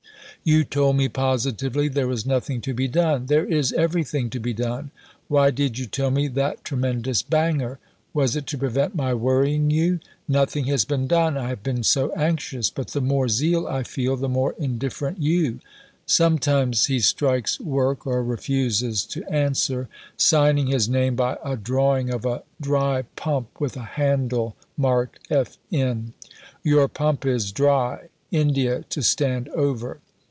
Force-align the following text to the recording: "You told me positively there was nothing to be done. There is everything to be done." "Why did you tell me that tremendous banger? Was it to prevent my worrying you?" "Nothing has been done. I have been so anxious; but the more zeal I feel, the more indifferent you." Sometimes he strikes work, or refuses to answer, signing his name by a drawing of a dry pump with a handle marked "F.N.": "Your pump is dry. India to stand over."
"You 0.43 0.63
told 0.63 0.97
me 0.97 1.07
positively 1.07 1.87
there 1.87 2.07
was 2.07 2.25
nothing 2.25 2.61
to 2.61 2.73
be 2.73 2.87
done. 2.87 3.27
There 3.27 3.45
is 3.45 3.71
everything 3.73 4.27
to 4.31 4.39
be 4.39 4.53
done." 4.55 4.89
"Why 5.27 5.51
did 5.51 5.77
you 5.77 5.85
tell 5.85 6.09
me 6.09 6.27
that 6.29 6.63
tremendous 6.65 7.21
banger? 7.21 7.77
Was 8.11 8.35
it 8.35 8.47
to 8.47 8.57
prevent 8.57 8.95
my 8.95 9.13
worrying 9.13 9.69
you?" 9.69 9.99
"Nothing 10.27 10.65
has 10.65 10.83
been 10.83 11.05
done. 11.05 11.37
I 11.37 11.49
have 11.49 11.61
been 11.61 11.83
so 11.83 12.11
anxious; 12.13 12.71
but 12.71 12.87
the 12.87 13.01
more 13.01 13.29
zeal 13.29 13.67
I 13.67 13.83
feel, 13.83 14.17
the 14.17 14.27
more 14.27 14.55
indifferent 14.57 15.21
you." 15.21 15.59
Sometimes 16.07 16.87
he 16.87 16.99
strikes 16.99 17.59
work, 17.59 18.07
or 18.07 18.23
refuses 18.23 19.05
to 19.05 19.23
answer, 19.31 19.89
signing 20.17 20.65
his 20.65 20.89
name 20.89 21.15
by 21.15 21.37
a 21.45 21.55
drawing 21.55 22.09
of 22.11 22.25
a 22.25 22.41
dry 22.59 23.03
pump 23.15 23.49
with 23.61 23.77
a 23.77 23.83
handle 23.83 24.55
marked 24.75 25.19
"F.N.": 25.29 26.13
"Your 26.63 26.87
pump 26.87 27.27
is 27.27 27.51
dry. 27.51 28.07
India 28.31 28.83
to 28.89 29.03
stand 29.03 29.47
over." 29.49 29.99